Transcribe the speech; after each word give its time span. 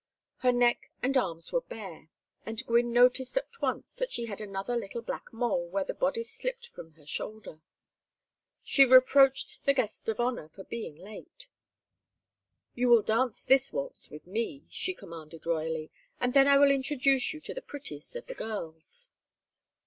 Her 0.37 0.51
neck 0.51 0.89
and 1.03 1.15
arms 1.15 1.51
were 1.51 1.61
bare, 1.61 2.09
and 2.43 2.65
Gwynne 2.65 2.91
noticed 2.91 3.37
at 3.37 3.61
once 3.61 3.93
that 3.97 4.11
she 4.11 4.25
had 4.25 4.41
another 4.41 4.75
little 4.75 5.03
black 5.03 5.31
mole 5.31 5.67
where 5.67 5.83
the 5.83 5.93
bodice 5.93 6.33
slipped 6.33 6.69
from 6.69 6.93
her 6.93 7.05
shoulder. 7.05 7.61
She 8.63 8.83
reproached 8.83 9.63
the 9.63 9.75
guest 9.75 10.09
of 10.09 10.19
honor 10.19 10.49
for 10.49 10.63
being 10.63 10.95
late. 10.97 11.45
"You 12.73 12.89
will 12.89 13.03
dance 13.03 13.43
this 13.43 13.71
waltz 13.71 14.09
with 14.09 14.25
me," 14.25 14.65
she 14.71 14.95
commanded, 14.95 15.45
royally; 15.45 15.91
"and 16.19 16.33
then 16.33 16.47
I 16.47 16.57
will 16.57 16.71
introduce 16.71 17.31
you 17.31 17.39
to 17.41 17.53
the 17.53 17.61
prettiest 17.61 18.15
of 18.15 18.25
the 18.25 18.33
girls." 18.33 19.11